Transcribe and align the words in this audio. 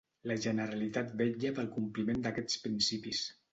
La 0.29 0.37
Generalitat 0.45 1.13
vetlla 1.19 1.53
pel 1.61 1.71
compliment 1.77 2.25
d'aquests 2.27 2.61
principis. 2.67 3.25